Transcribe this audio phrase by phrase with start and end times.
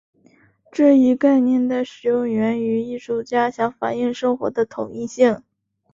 [0.71, 5.43] 这一概念的使用源于艺术家想反映生活的统一性。